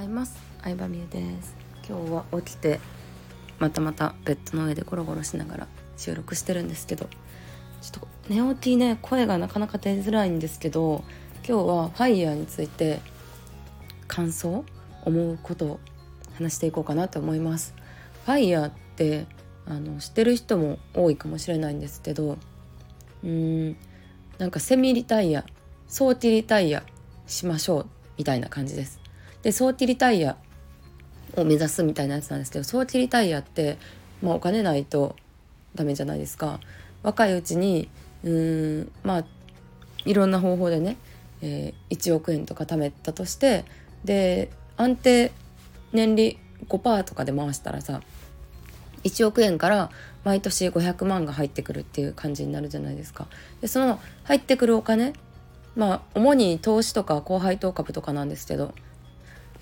[0.00, 0.40] ざいます。
[0.62, 1.54] 相葉美優です。
[1.86, 2.80] 今日は起きて
[3.58, 7.04] またまたベッドの上でゴロゴロしながら収録してるんですけど
[7.82, 11.04] ちょっと寝起きね声がなかなか出づらいんですけど
[11.46, 13.00] 今日はファイヤーについて
[14.08, 14.64] 感想
[15.04, 15.80] 思うことを
[16.36, 17.74] 話していこうかなと思います。
[18.24, 19.26] ファイヤーって
[19.66, 22.38] あの知ってる人も多いかもしれないんですけど
[23.22, 23.76] うーん
[24.38, 25.44] なんかセミリタイヤ
[25.88, 26.84] 早期リタイヤ
[27.26, 28.99] しましょうみたいな感じです。
[29.42, 30.36] で早期リタイア
[31.36, 33.78] を目指すみたいなやつなんですけど早期リタイアって、
[34.22, 35.16] まあ、お金ないと
[35.74, 36.60] ダメじゃないですか
[37.02, 37.88] 若いうちに
[38.24, 39.24] うんまあ
[40.04, 40.96] いろんな方法でね、
[41.42, 43.64] えー、1億円とか貯めたとして
[44.04, 45.32] で安定
[45.92, 46.38] 年利
[46.68, 48.02] 5%とかで回したらさ
[49.04, 49.90] 1億円から
[50.24, 53.26] 毎年500万が入ってくるっていう感じになるじゃないですか。
[53.62, 55.14] でその入ってくるお金
[55.74, 58.74] まあ主に投資とか高配当株とかなんですけど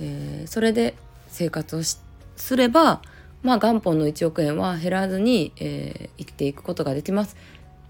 [0.00, 0.94] えー、それで
[1.28, 3.02] 生活をすれば、
[3.42, 7.36] まあ、元本の1億円は減らずに、えー、生きていくことができます。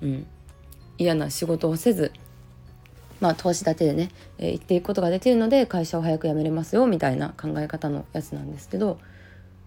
[0.03, 0.27] うん、
[0.98, 2.12] 嫌な仕事をせず、
[3.20, 8.98] まあ、投資だけでね、えー、生きていくことができるので会社を早く辞めれますよみたいな考え方のやつなんですけど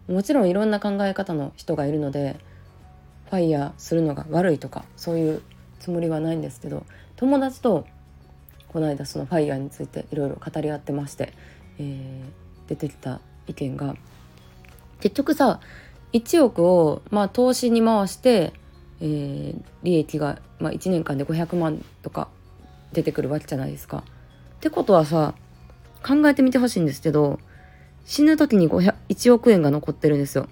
[0.08, 2.38] もちろんいろんな考え方の人がいるので
[3.30, 5.42] ファイヤーするのが悪いとかそういう
[5.80, 7.86] つもりはないんですけど友達と
[8.67, 11.34] この間そのファイヤーについていろいろ語り合ってまして
[11.81, 13.95] えー、出てきた意見が
[14.99, 15.59] 結局さ
[16.13, 18.53] 1億を、まあ、投資に回して、
[19.01, 22.27] えー、利益が、まあ、1年間で500万とか
[22.93, 24.03] 出てくるわけじゃないですか。
[24.57, 25.33] ってことはさ
[26.05, 27.39] 考えてみてほしいんですけど
[28.05, 30.47] 死ぬ時に1億円が残ってるんですよ。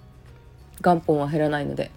[0.82, 1.92] 元本は減らないので、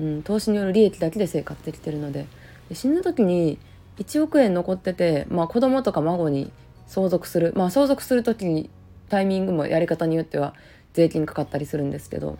[0.00, 2.26] うん、投資による利益だけで生活できてるので
[2.68, 3.58] で死ぬ時に
[3.98, 6.52] 1億円残ってて、まあ、子供とか孫に
[6.90, 7.52] 相続する。
[7.56, 8.68] まあ相続する時に
[9.08, 10.54] タイミングもやり方によっては
[10.92, 12.36] 税金かかったりするんですけど。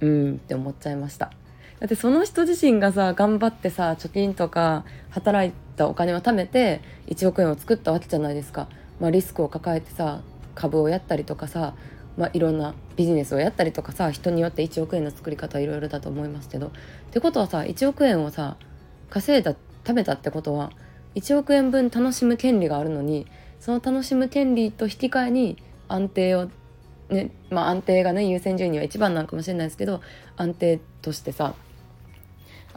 [0.00, 1.32] うんって思っちゃいました。
[1.80, 8.68] だってその人自身がさ頑張ってさ貯金とか働いたお金を貯めて1億円を作ったわけじゃないですか、
[9.00, 10.20] まあ、リスクを抱えてさ
[10.54, 11.74] 株をやったりとかさ、
[12.16, 16.68] まあ、いろんなビジネスをやったりとかさ人によって1億円の作り方はいろいろだと思いますけど。
[16.68, 16.70] っ
[17.10, 18.56] てことはさ1億円をさ
[19.10, 20.70] 稼いだ貯めたってことは
[21.18, 23.26] 1億円分楽しむ権利があるのに
[23.60, 25.56] その楽しむ権利と引き換えに
[25.88, 26.48] 安定を
[27.08, 30.00] ねまあ安定がね優先順位は一番なんかもしれないですけど
[30.36, 31.54] 安定としてさ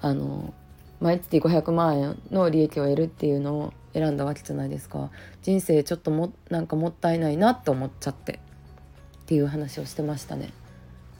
[0.01, 0.53] あの
[0.99, 5.09] 毎月500万円の利益を得るっていうのを選んだわけじゃないですか。
[5.41, 10.51] 人生ちょっともなんかもったいないなって思っちゃってっていう話をしてましたね。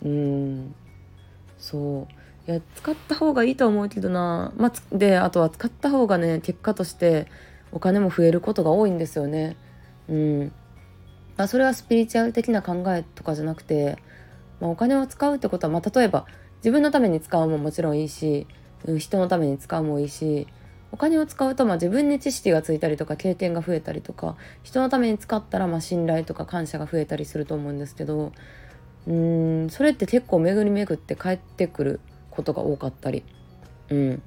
[0.06, 0.76] うん。
[1.58, 2.21] そう。
[2.48, 7.28] いや使った方がいいと思うけどな、まあ、であとは使った方がね結果として
[7.72, 9.56] お金も増えることが多いんですよね。
[10.10, 10.52] うん、
[11.38, 13.98] まあそれはスピリチュアル的な考えとかじゃなくて、
[14.60, 16.26] まあ、お金を使うってことは、まあ、例えば
[16.58, 18.48] 自分のために使うももちろんいいし、
[18.98, 20.48] 人のために使うもいいし
[20.92, 28.32] お金を使うとまあ自分に知識がついたりとか経験が増えたりとか人のために使ったらまあ信頼とか感謝が増えたりすると思うんですけど
[29.08, 32.00] うんそれって結構巡り巡って帰ってくる
[32.32, 33.24] ことが多かったり、
[33.90, 34.22] うん、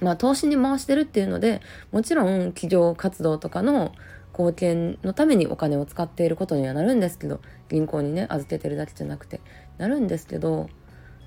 [0.00, 1.60] まあ投資に回してるっていうので
[1.90, 3.92] もちろん企業活動とかの
[4.32, 9.40] 貢献のためにお金を使っていることにはなるんですけど銀行にね預けてるだけじゃなくて
[9.78, 10.70] なるんですけど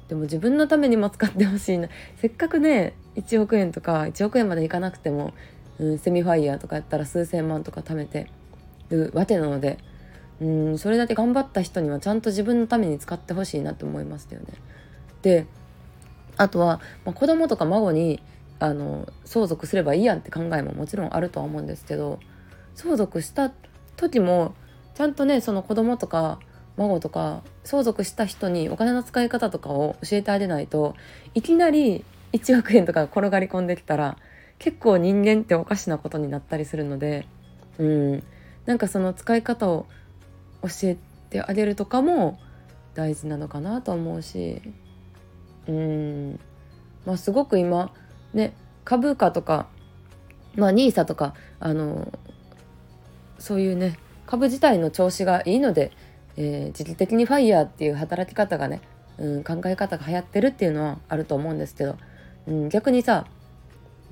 [0.07, 1.89] でも自分のためにも使ってほしいな。
[2.17, 5.33] せっかくね1億円とか1億円までいかなくても、
[5.79, 8.27] うん、セミファイヤーとかやったら数千万とか貯めて
[8.89, 9.79] るわけなので
[10.41, 14.47] うんそれだけ頑張った人にはちゃんと自分のために使ってほしいなって思いましたよね。
[15.21, 15.47] で
[16.37, 18.21] あとは、まあ、子供とか孫に
[18.59, 22.19] あの相続すればいいやんって考えももちろんあるとは思うんですけど
[22.73, 23.51] 相続した
[23.97, 24.55] 時も
[24.95, 26.39] ちゃんとねその子供とか
[26.77, 30.95] 孫とか相続した人にお金の使い方とかを教えてあげないと
[31.33, 32.03] いきなり
[32.33, 34.17] 1億円とか転がり込んできたら
[34.59, 37.25] 結構人間っておかしなことになったりするので
[37.77, 38.23] うん。
[38.65, 39.85] なんかその使い方を
[40.63, 40.97] 教え
[41.29, 42.39] てあげるとかも
[42.93, 44.61] 大事なのかなと思うし。
[45.67, 46.39] うん。
[47.05, 47.91] まあすごく今
[48.33, 48.53] ね
[48.83, 49.67] 株価とか
[50.55, 52.11] まあ NISA とかあの
[53.39, 55.91] そういうね株自体の調子がいいので、
[56.35, 58.81] えー、時期的にファイヤーっていう働き方がね、
[59.17, 61.97] うん、考え方が流行ってるっていうのはあると思うんですけど、
[62.47, 63.25] うん、逆にさ、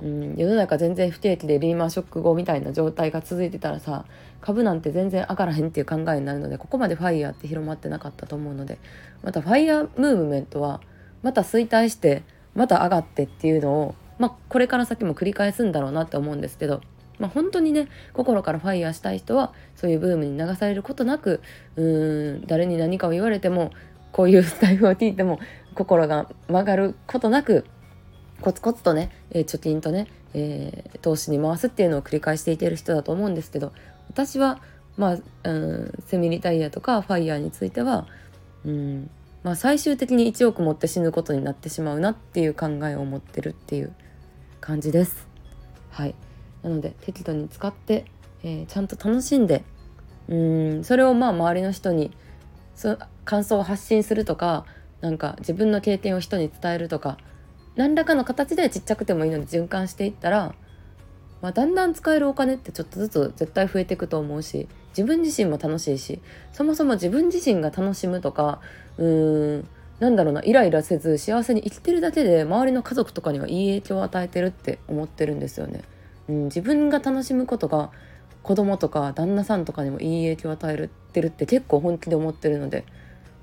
[0.02, 4.06] うん、世の中全然不景気でリーマンショック後みたいな状態が続いてたらさ
[4.42, 8.78] 株なんて全然上がらへんっていう考えになるのでここまでファイヤーって広まってなかったと思うので
[9.24, 10.82] またファイヤームーブメントは
[11.24, 12.22] また衰退して
[12.54, 16.82] また上がってっていうのを、まあ、これから先も繰り返すんだろうなって思うんですけど
[17.20, 21.42] まあ、本当にね心からファイヤーしたい人はそういうブームに流されることなく
[21.76, 23.72] うーん誰に何かを言われても
[24.12, 25.40] こういうスタイルを聞いても
[25.76, 27.66] 心が曲がることなく
[28.42, 33.72] コツコツとね、えー、貯金とね、えー、投資に回すっていうのを繰り返していてる人だと思うんですけど
[34.10, 34.60] 私は
[34.98, 38.06] まあ、うん、セミリタイヤとかファイヤーについては、
[38.66, 39.10] うん
[39.44, 43.94] まあ、最終的に1億持って死ぬことになってしまうなっていう考えを持ってるっていう
[44.62, 45.28] 感じです。
[45.92, 46.16] はい
[46.64, 48.06] なので適度に使って、
[48.42, 49.64] えー、ちゃんと楽しんで
[50.28, 52.12] うんそれをまあ周りの人に
[52.74, 54.66] そ感想を発信するとか
[55.02, 57.18] なんか自分の経験を人に伝えるとか
[57.76, 60.56] 何らかの形でちっちゃくてもいいので循環していったら、
[61.42, 68.60] まあ、だんだん使えるお金ってちょっとずつ絶対増えていくと思うし自分自身も楽しいしそもそも自分自身が楽しむとか
[68.98, 69.68] うーん
[70.00, 75.82] なんだろうなイライラせず幸せに生きてるだけで周りの家族とかにはいい影響を与えてるって思ってるんですよね。
[76.28, 77.92] うん、自分が楽しむことが
[78.42, 82.86] 子供とか旦那さんとかにもいい影響を与えてるって結構本気で思ってるので、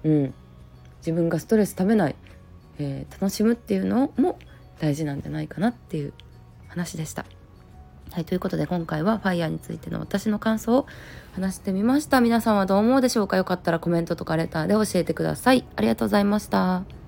[0.04, 0.34] うん、
[0.98, 2.16] 自分がストレスためない、
[2.78, 4.38] えー、楽しむっていうのも
[4.78, 6.12] 大事なんじゃないかなっていう
[6.68, 7.24] 話でした。
[8.12, 10.86] はい、ということで今回は FIRE についての私の感想を
[11.32, 12.20] 話してみました。
[12.20, 13.36] 皆さんはどう思うでしょうか？
[13.36, 15.64] よかったらコメントとかレターで教えてください。
[15.76, 16.99] ありがとうございました。